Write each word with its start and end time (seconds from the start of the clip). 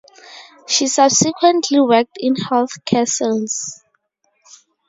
She 0.65 0.87
subsequently 0.87 1.79
worked 1.79 2.17
in 2.19 2.35
health 2.35 2.83
care 2.85 3.05
sales. 3.05 3.83